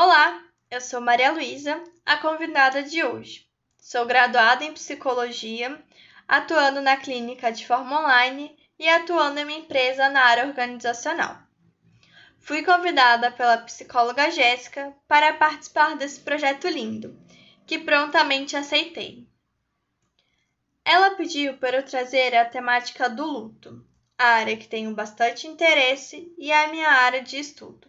Olá, 0.00 0.40
eu 0.70 0.80
sou 0.80 1.00
Maria 1.00 1.32
Luísa, 1.32 1.82
a 2.06 2.18
convidada 2.18 2.84
de 2.84 3.02
hoje. 3.02 3.48
Sou 3.76 4.06
graduada 4.06 4.62
em 4.62 4.72
psicologia, 4.72 5.76
atuando 6.28 6.80
na 6.80 6.96
clínica 6.96 7.50
de 7.50 7.66
forma 7.66 8.02
online 8.02 8.56
e 8.78 8.88
atuando 8.88 9.40
em 9.40 9.42
uma 9.42 9.52
empresa 9.54 10.08
na 10.08 10.22
área 10.22 10.46
organizacional. 10.46 11.42
Fui 12.38 12.62
convidada 12.62 13.32
pela 13.32 13.58
psicóloga 13.58 14.30
Jéssica 14.30 14.94
para 15.08 15.32
participar 15.32 15.96
desse 15.96 16.20
projeto 16.20 16.68
lindo, 16.68 17.20
que 17.66 17.80
prontamente 17.80 18.56
aceitei. 18.56 19.26
Ela 20.84 21.16
pediu 21.16 21.56
para 21.56 21.78
eu 21.78 21.84
trazer 21.84 22.36
a 22.36 22.44
temática 22.44 23.10
do 23.10 23.26
luto, 23.26 23.84
a 24.16 24.26
área 24.26 24.56
que 24.56 24.68
tenho 24.68 24.94
bastante 24.94 25.48
interesse 25.48 26.32
e 26.38 26.52
é 26.52 26.66
a 26.66 26.68
minha 26.68 26.88
área 26.88 27.20
de 27.20 27.36
estudo. 27.36 27.87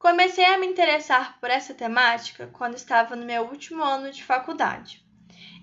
Comecei 0.00 0.46
a 0.46 0.56
me 0.56 0.66
interessar 0.66 1.38
por 1.38 1.50
essa 1.50 1.74
temática 1.74 2.46
quando 2.46 2.74
estava 2.74 3.14
no 3.14 3.26
meu 3.26 3.42
último 3.42 3.82
ano 3.82 4.10
de 4.10 4.24
faculdade, 4.24 5.04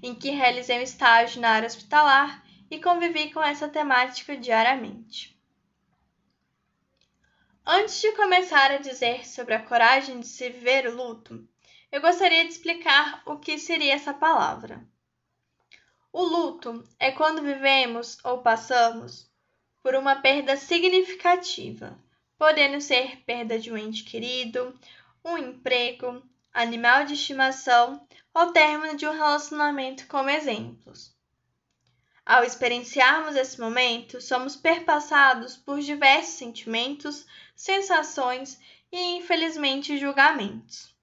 em 0.03 0.13
que 0.13 0.29
realizei 0.29 0.77
um 0.77 0.83
estágio 0.83 1.41
na 1.41 1.49
área 1.49 1.65
hospitalar 1.65 2.45
e 2.69 2.79
convivi 2.79 3.33
com 3.33 3.41
essa 3.41 3.67
temática 3.67 4.37
diariamente. 4.37 5.35
Antes 7.65 7.99
de 7.99 8.11
começar 8.11 8.69
a 8.69 8.77
dizer 8.77 9.27
sobre 9.27 9.55
a 9.55 9.63
coragem 9.63 10.19
de 10.19 10.27
se 10.27 10.51
viver 10.51 10.85
o 10.85 10.95
luto, 10.95 11.43
eu 11.91 11.99
gostaria 11.99 12.45
de 12.45 12.51
explicar 12.51 13.23
o 13.25 13.39
que 13.39 13.57
seria 13.57 13.95
essa 13.95 14.13
palavra. 14.13 14.87
O 16.13 16.21
luto 16.21 16.87
é 16.99 17.11
quando 17.11 17.41
vivemos 17.41 18.23
ou 18.23 18.43
passamos 18.43 19.31
por 19.81 19.95
uma 19.95 20.17
perda 20.17 20.55
significativa 20.55 21.97
podendo 22.37 22.79
ser 22.79 23.17
perda 23.25 23.57
de 23.57 23.71
um 23.71 23.77
ente 23.77 24.03
querido, 24.03 24.77
um 25.23 25.37
emprego, 25.37 26.21
animal 26.53 27.05
de 27.05 27.13
estimação 27.13 28.07
ou 28.33 28.51
término 28.51 28.95
de 28.95 29.07
um 29.07 29.11
relacionamento 29.11 30.07
como 30.07 30.29
exemplos. 30.29 31.15
Ao 32.25 32.43
experienciarmos 32.43 33.35
esse 33.35 33.59
momento, 33.59 34.19
somos 34.19 34.55
perpassados 34.55 35.55
por 35.55 35.79
diversos 35.79 36.35
sentimentos, 36.35 37.25
sensações 37.55 38.59
e, 38.91 39.17
infelizmente, 39.17 39.97
julgamentos. 39.97 40.93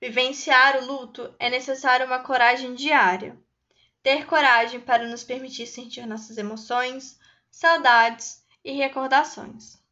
Vivenciar 0.00 0.76
o 0.76 0.86
luto 0.86 1.34
é 1.38 1.50
necessário 1.50 2.06
uma 2.06 2.20
coragem 2.20 2.74
diária. 2.74 3.36
Ter 4.02 4.26
coragem 4.26 4.78
para 4.78 5.08
nos 5.08 5.24
permitir 5.24 5.66
sentir 5.66 6.06
nossas 6.06 6.38
emoções, 6.38 7.18
saudades 7.50 8.44
e 8.64 8.72
recordações. 8.72 9.82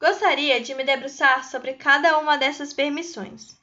Gostaria 0.00 0.58
de 0.62 0.74
me 0.74 0.82
debruçar 0.82 1.44
sobre 1.44 1.74
cada 1.74 2.18
uma 2.18 2.38
dessas 2.38 2.72
permissões. 2.72 3.54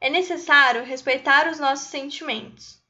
É 0.00 0.10
necessário 0.10 0.82
respeitar 0.84 1.48
os 1.48 1.60
nossos 1.60 1.86
sentimentos. 1.86 2.82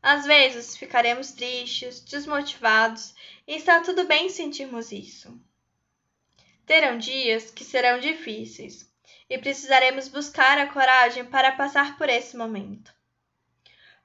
Às 0.00 0.24
vezes 0.24 0.76
ficaremos 0.76 1.32
tristes, 1.32 1.98
desmotivados, 1.98 3.12
e 3.48 3.56
está 3.56 3.80
tudo 3.80 4.04
bem 4.04 4.28
sentirmos 4.28 4.92
isso. 4.92 5.36
Terão 6.64 6.98
dias 6.98 7.50
que 7.50 7.64
serão 7.64 7.98
difíceis 7.98 8.88
e 9.28 9.36
precisaremos 9.36 10.06
buscar 10.06 10.56
a 10.58 10.68
coragem 10.72 11.24
para 11.24 11.50
passar 11.50 11.98
por 11.98 12.08
esse 12.08 12.36
momento. 12.36 12.94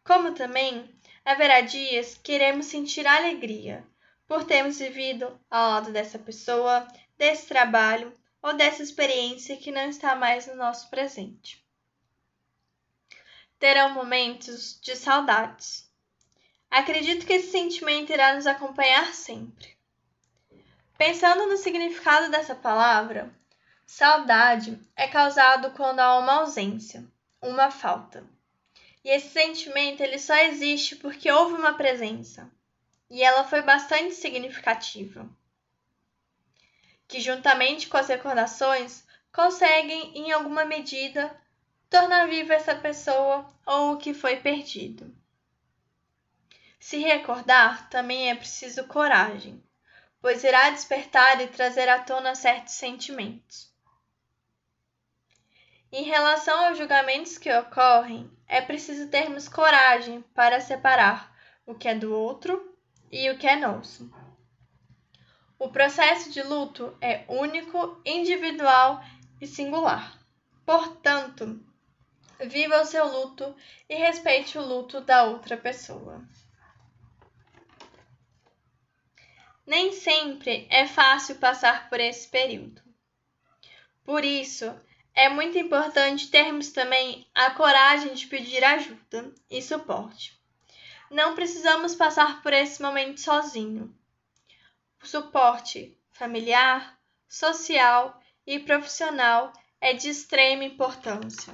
Como 0.04 0.34
também 0.34 0.90
haverá 1.24 1.62
dias 1.62 2.20
que 2.24 2.32
iremos 2.32 2.66
sentir 2.66 3.06
alegria 3.06 3.86
por 4.28 4.46
termos 4.46 4.80
vivido 4.80 5.40
ao 5.50 5.70
lado 5.70 5.92
dessa 5.92 6.18
pessoa, 6.18 6.88
desse 7.20 7.48
trabalho 7.48 8.18
ou 8.42 8.54
dessa 8.54 8.82
experiência 8.82 9.58
que 9.58 9.74
não 9.74 9.90
está 9.90 10.16
mais 10.16 10.48
no 10.48 10.56
nosso 10.56 10.90
presente. 10.90 11.62
Terão 13.60 13.94
momentos 13.94 14.80
de 14.82 14.96
saudades. 14.96 15.92
Acredito 16.72 17.26
que 17.28 17.34
esse 17.34 17.52
sentimento 17.52 18.14
irá 18.14 18.34
nos 18.34 18.48
acompanhar 18.48 19.14
sempre. 19.14 19.78
Pensando 20.98 21.46
no 21.48 21.58
significado 21.58 22.32
dessa 22.32 22.56
palavra, 22.56 23.30
saudade 23.86 24.80
é 24.96 25.06
causado 25.06 25.72
quando 25.72 26.00
há 26.00 26.18
uma 26.20 26.36
ausência, 26.36 27.06
uma 27.42 27.70
falta. 27.70 28.26
E 29.04 29.10
esse 29.10 29.30
sentimento 29.30 30.02
ele 30.02 30.20
só 30.20 30.36
existe 30.38 30.96
porque 30.96 31.30
houve 31.30 31.56
uma 31.56 31.74
presença, 31.74 32.50
e 33.10 33.22
ela 33.24 33.44
foi 33.44 33.62
bastante 33.62 34.14
significativa 34.14 35.30
que, 37.10 37.20
juntamente 37.20 37.90
com 37.90 37.98
as 37.98 38.08
recordações, 38.08 39.04
conseguem, 39.34 40.16
em 40.16 40.32
alguma 40.32 40.64
medida, 40.64 41.36
tornar 41.90 42.28
viva 42.28 42.54
essa 42.54 42.76
pessoa 42.76 43.52
ou 43.66 43.94
o 43.94 43.98
que 43.98 44.14
foi 44.14 44.38
perdido. 44.38 45.14
Se 46.80 47.00
recordar 47.00 47.90
também 47.90 48.30
é 48.30 48.36
preciso 48.36 48.86
coragem, 48.86 49.62
pois 50.22 50.44
irá 50.44 50.70
despertar 50.70 51.42
e 51.42 51.48
trazer 51.48 51.90
à 51.90 52.00
tona 52.00 52.36
certos 52.36 52.76
sentimentos. 52.76 53.74
Em 55.92 56.04
relação 56.04 56.68
aos 56.68 56.78
julgamentos 56.78 57.40
que 57.40 57.52
ocorrem, 57.52 58.30
é 58.48 58.62
preciso 58.62 59.10
termos 59.10 59.50
coragem 59.50 60.22
para 60.36 60.62
separar 60.62 61.36
o 61.66 61.74
que 61.74 61.88
é 61.88 61.96
do 61.96 62.14
outro 62.14 62.78
e 63.12 63.32
o 63.32 63.38
que 63.40 63.48
é 63.48 63.56
nosso. 63.56 64.12
O 65.60 65.68
processo 65.68 66.32
de 66.32 66.42
luto 66.42 66.98
é 67.02 67.26
único, 67.28 68.02
individual 68.06 69.04
e 69.42 69.46
singular. 69.46 70.18
Portanto, 70.66 71.62
viva 72.40 72.82
o 72.82 72.86
seu 72.86 73.06
luto 73.06 73.54
e 73.90 73.96
respeite 73.96 74.58
o 74.58 74.66
luto 74.66 75.02
da 75.02 75.26
outra 75.26 75.58
pessoa. 75.58 76.26
Nem 79.68 79.92
sempre 79.92 80.66
é 80.70 80.88
fácil 80.88 81.36
passar 81.36 81.90
por 81.90 82.00
esse 82.00 82.30
período. 82.30 82.82
Por 84.06 84.24
isso, 84.24 84.74
é 85.14 85.28
muito 85.28 85.58
importante 85.58 86.32
termos 86.32 86.72
também 86.72 87.28
a 87.36 87.52
coragem 87.52 88.14
de 88.14 88.26
pedir 88.28 88.64
ajuda 88.64 89.36
e 89.52 89.62
suporte. 89.62 90.40
Não 91.12 91.36
precisamos 91.36 91.96
passar 91.96 92.42
por 92.42 92.54
esse 92.54 92.82
momento 92.82 93.20
sozinho 93.20 93.99
suporte 95.08 95.98
familiar, 96.12 97.00
social 97.28 98.20
e 98.46 98.60
profissional 98.60 99.54
é 99.80 99.94
de 99.94 100.10
extrema 100.10 100.64
importância. 100.64 101.54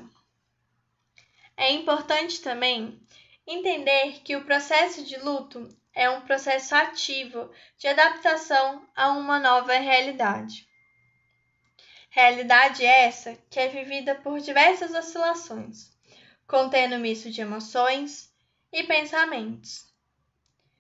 É 1.57 1.71
importante 1.71 2.41
também 2.41 2.99
entender 3.45 4.21
que 4.23 4.35
o 4.35 4.43
processo 4.43 5.03
de 5.03 5.17
luto 5.17 5.69
é 5.93 6.09
um 6.09 6.21
processo 6.21 6.75
ativo 6.75 7.49
de 7.77 7.87
adaptação 7.87 8.85
a 8.95 9.11
uma 9.11 9.39
nova 9.39 9.73
realidade. 9.73 10.67
Realidade 12.09 12.85
essa 12.85 13.35
que 13.49 13.59
é 13.59 13.67
vivida 13.67 14.15
por 14.15 14.39
diversas 14.39 14.93
oscilações, 14.93 15.91
contendo 16.47 16.97
misto 16.97 17.29
de 17.29 17.41
emoções 17.41 18.33
e 18.71 18.83
pensamentos, 18.83 19.85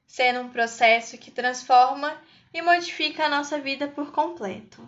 sendo 0.07 0.41
um 0.41 0.49
processo 0.49 1.17
que 1.17 1.31
transforma 1.31 2.21
e 2.55 2.61
modifica 2.61 3.25
a 3.25 3.29
nossa 3.29 3.59
vida 3.59 3.85
por 3.85 4.13
completo. 4.13 4.81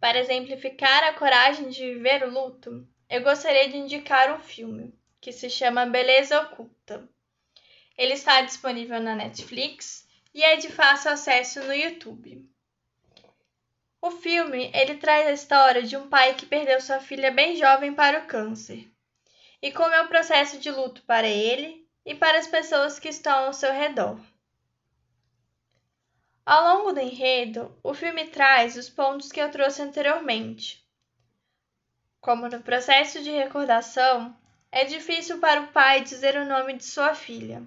Para 0.00 0.18
exemplificar 0.18 1.04
a 1.04 1.12
coragem 1.12 1.68
de 1.68 1.94
viver 1.94 2.24
o 2.24 2.30
luto, 2.30 2.84
eu 3.08 3.22
gostaria 3.22 3.68
de 3.68 3.76
indicar 3.76 4.34
um 4.34 4.40
filme 4.40 4.92
que 5.20 5.30
se 5.30 5.48
chama 5.48 5.86
Beleza 5.86 6.40
Oculta. 6.40 7.08
Ele 7.96 8.14
está 8.14 8.40
disponível 8.40 9.00
na 9.00 9.14
Netflix 9.14 10.08
e 10.34 10.42
é 10.42 10.56
de 10.56 10.70
fácil 10.70 11.12
acesso 11.12 11.62
no 11.62 11.72
YouTube. 11.72 12.44
O 14.02 14.10
filme 14.10 14.72
ele 14.74 14.96
traz 14.96 15.28
a 15.28 15.32
história 15.32 15.84
de 15.84 15.96
um 15.96 16.08
pai 16.08 16.34
que 16.34 16.46
perdeu 16.46 16.80
sua 16.80 16.98
filha 16.98 17.30
bem 17.30 17.54
jovem 17.54 17.94
para 17.94 18.24
o 18.24 18.26
câncer 18.26 18.90
e 19.62 19.70
como 19.70 19.94
é 19.94 20.02
o 20.02 20.08
processo 20.08 20.58
de 20.58 20.72
luto 20.72 21.00
para 21.02 21.28
ele 21.28 21.86
e 22.04 22.12
para 22.12 22.40
as 22.40 22.48
pessoas 22.48 22.98
que 22.98 23.08
estão 23.08 23.46
ao 23.46 23.52
seu 23.52 23.72
redor. 23.72 24.18
Ao 26.50 26.64
longo 26.64 26.92
do 26.94 27.00
enredo, 27.00 27.78
o 27.82 27.92
filme 27.92 28.26
traz 28.28 28.74
os 28.74 28.88
pontos 28.88 29.30
que 29.30 29.38
eu 29.38 29.50
trouxe 29.50 29.82
anteriormente. 29.82 30.82
Como 32.22 32.48
no 32.48 32.62
processo 32.62 33.22
de 33.22 33.30
recordação, 33.30 34.34
é 34.72 34.86
difícil 34.86 35.40
para 35.40 35.60
o 35.60 35.66
pai 35.66 36.00
dizer 36.00 36.36
o 36.36 36.46
nome 36.46 36.72
de 36.72 36.86
sua 36.86 37.14
filha, 37.14 37.62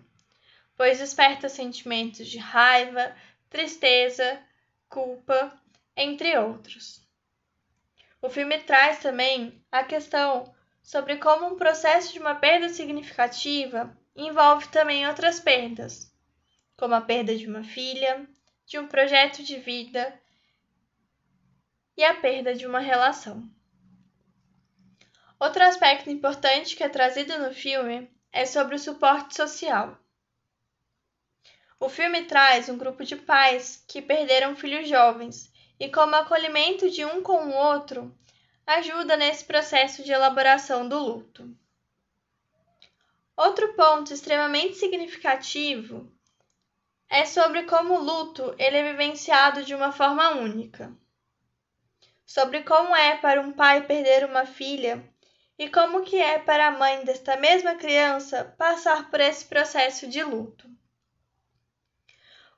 pois 0.76 0.98
desperta 0.98 1.48
sentimentos 1.48 2.26
de 2.26 2.40
raiva, 2.40 3.16
tristeza, 3.52 4.42
culpa, 4.90 5.56
entre 5.96 6.36
outros. 6.40 7.08
O 8.20 8.30
filme 8.32 8.58
traz 8.62 8.98
também 8.98 9.64
a 9.72 9.84
questão 9.84 10.52
sobre 10.82 11.18
como 11.18 11.46
um 11.46 11.56
processo 11.56 12.14
de 12.14 12.20
uma 12.20 12.34
perda 12.34 12.68
significativa 12.68 13.96
envolve 14.16 14.70
também 14.70 15.08
outras 15.08 15.40
perdas, 15.40 16.12
como 16.76 16.96
a 16.96 17.02
perda 17.02 17.38
de 17.38 17.46
uma 17.46 17.64
filha, 17.64 18.28
de 18.72 18.80
um 18.80 18.88
projeto 18.88 19.44
de 19.44 19.60
vida 19.60 20.18
e 21.98 22.06
a 22.06 22.14
perda 22.14 22.56
de 22.56 22.66
uma 22.66 22.80
relação. 22.80 23.44
Outro 25.38 25.62
aspecto 25.66 26.10
importante 26.10 26.78
que 26.78 26.82
é 26.82 26.88
trazido 26.88 27.38
no 27.38 27.54
filme 27.54 28.10
é 28.32 28.46
sobre 28.46 28.76
o 28.76 28.80
suporte 28.80 29.36
social. 29.36 30.00
O 31.82 31.90
filme 31.90 32.24
traz 32.24 32.70
um 32.70 32.78
grupo 32.78 33.04
de 33.04 33.18
pais 33.18 33.84
que 33.90 34.02
perderam 34.02 34.56
filhos 34.56 34.88
jovens 34.88 35.52
e, 35.78 35.90
como 35.90 36.16
acolhimento 36.16 36.90
de 36.90 37.04
um 37.04 37.22
com 37.22 37.48
o 37.48 37.54
outro, 37.54 38.18
ajuda 38.66 39.18
nesse 39.18 39.44
processo 39.44 40.02
de 40.02 40.14
elaboração 40.14 40.88
do 40.88 40.98
luto. 40.98 41.54
Outro 43.36 43.74
ponto 43.74 44.14
extremamente 44.14 44.76
significativo 44.76 46.10
é 47.14 47.26
sobre 47.26 47.64
como 47.64 47.96
o 47.96 48.02
luto 48.02 48.56
ele 48.58 48.78
é 48.78 48.90
vivenciado 48.90 49.66
de 49.66 49.76
uma 49.76 49.92
forma 49.92 50.30
única. 50.30 50.96
Sobre 52.26 52.64
como 52.64 52.96
é 52.96 53.18
para 53.18 53.42
um 53.42 53.52
pai 53.52 53.86
perder 53.86 54.24
uma 54.24 54.46
filha 54.46 55.04
e 55.60 55.70
como 55.70 56.04
que 56.04 56.16
é 56.16 56.40
para 56.40 56.68
a 56.68 56.72
mãe 56.72 57.04
desta 57.04 57.36
mesma 57.36 57.76
criança 57.76 58.56
passar 58.58 59.12
por 59.12 59.20
esse 59.20 59.44
processo 59.44 60.08
de 60.08 60.24
luto. 60.24 60.70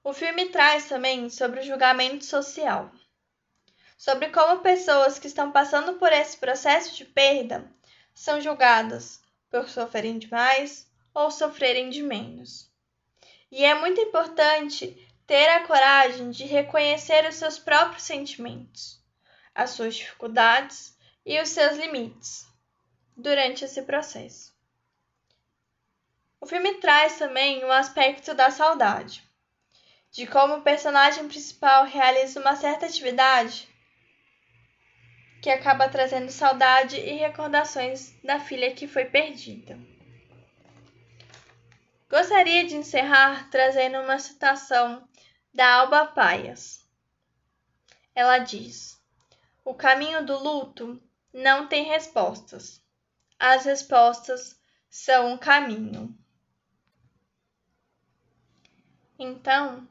O 0.04 0.14
filme 0.14 0.46
traz 0.50 0.88
também 0.88 1.32
sobre 1.32 1.62
o 1.62 1.64
julgamento 1.64 2.24
social, 2.24 2.92
sobre 3.98 4.30
como 4.30 4.62
pessoas 4.62 5.18
que 5.18 5.26
estão 5.26 5.52
passando 5.52 5.96
por 5.96 6.14
esse 6.14 6.38
processo 6.38 6.96
de 6.96 7.06
perda 7.06 7.68
são 8.14 8.40
julgadas 8.40 9.20
por 9.50 9.68
sofrerem 9.68 10.20
demais 10.20 10.88
ou 11.12 11.32
sofrerem 11.32 11.90
de 11.90 12.04
menos. 12.04 12.72
E 13.56 13.64
é 13.64 13.76
muito 13.76 14.02
importante 14.02 14.98
ter 15.28 15.48
a 15.48 15.68
coragem 15.68 16.32
de 16.32 16.44
reconhecer 16.44 17.30
os 17.30 17.36
seus 17.36 17.60
próprios 17.60 18.02
sentimentos, 18.02 19.00
as 19.54 19.70
suas 19.70 19.94
dificuldades 19.94 20.98
e 21.24 21.40
os 21.40 21.50
seus 21.50 21.78
limites 21.78 22.48
durante 23.16 23.64
esse 23.64 23.84
processo. 23.84 24.52
O 26.42 26.48
filme 26.48 26.74
traz 26.80 27.20
também 27.20 27.64
um 27.64 27.72
aspecto 27.72 28.34
da 28.34 28.50
saudade, 28.50 29.24
de 30.10 30.26
como 30.26 30.56
o 30.56 30.64
personagem 30.64 31.28
principal 31.28 31.86
realiza 31.86 32.40
uma 32.40 32.56
certa 32.56 32.88
atividade 32.88 33.70
que 35.44 35.52
acaba 35.52 35.88
trazendo 35.88 36.32
saudade 36.32 36.98
e 37.00 37.14
recordações 37.18 38.16
da 38.24 38.40
filha 38.40 38.74
que 38.74 38.88
foi 38.88 39.06
perdida. 39.06 39.78
Gostaria 42.14 42.64
de 42.64 42.76
encerrar 42.76 43.50
trazendo 43.50 43.98
uma 44.00 44.20
citação 44.20 45.10
da 45.52 45.68
Alba 45.78 46.06
Paias. 46.06 46.88
Ela 48.14 48.38
diz: 48.38 49.02
O 49.66 49.74
caminho 49.74 50.24
do 50.24 50.38
luto 50.38 51.02
não 51.34 51.66
tem 51.68 51.86
respostas. 51.86 52.80
As 53.40 53.66
respostas 53.66 54.62
são 54.88 55.34
um 55.34 55.38
caminho. 55.40 56.16
Então, 59.18 59.90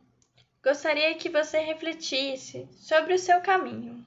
gostaria 0.62 1.16
que 1.16 1.28
você 1.28 1.58
refletisse 1.58 2.68
sobre 2.74 3.14
o 3.14 3.18
seu 3.18 3.40
caminho. 3.40 4.06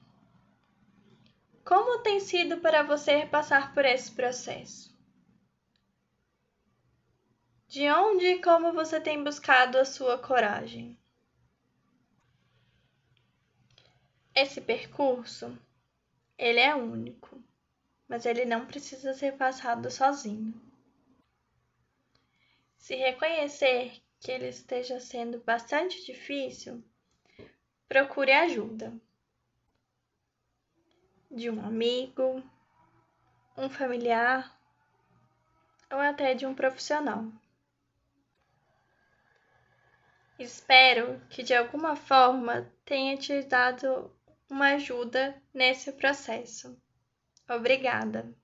Como 1.62 2.02
tem 2.02 2.18
sido 2.20 2.62
para 2.62 2.82
você 2.82 3.26
passar 3.26 3.74
por 3.74 3.84
esse 3.84 4.10
processo? 4.12 4.95
De 7.76 7.90
onde 7.90 8.24
e 8.24 8.40
como 8.40 8.72
você 8.72 8.98
tem 8.98 9.22
buscado 9.22 9.76
a 9.76 9.84
sua 9.84 10.16
coragem? 10.16 10.98
Esse 14.34 14.62
percurso, 14.62 15.54
ele 16.38 16.58
é 16.58 16.74
único, 16.74 17.38
mas 18.08 18.24
ele 18.24 18.46
não 18.46 18.64
precisa 18.64 19.12
ser 19.12 19.36
passado 19.36 19.90
sozinho. 19.90 20.58
Se 22.78 22.94
reconhecer 22.94 24.00
que 24.20 24.32
ele 24.32 24.48
esteja 24.48 24.98
sendo 24.98 25.40
bastante 25.40 26.02
difícil, 26.06 26.82
procure 27.86 28.32
ajuda 28.32 28.90
de 31.30 31.50
um 31.50 31.62
amigo, 31.62 32.42
um 33.54 33.68
familiar 33.68 34.58
ou 35.92 35.98
até 35.98 36.32
de 36.32 36.46
um 36.46 36.54
profissional. 36.54 37.30
Espero 40.38 41.20
que 41.30 41.42
de 41.42 41.54
alguma 41.54 41.96
forma 41.96 42.70
tenha 42.84 43.16
te 43.16 43.42
dado 43.42 44.10
uma 44.50 44.74
ajuda 44.74 45.34
nesse 45.52 45.92
processo. 45.92 46.76
Obrigada! 47.48 48.34